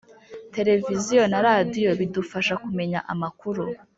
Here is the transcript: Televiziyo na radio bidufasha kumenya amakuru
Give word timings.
Televiziyo 0.55 1.21
na 1.31 1.39
radio 1.47 1.89
bidufasha 1.99 2.53
kumenya 2.63 2.99
amakuru 3.13 3.63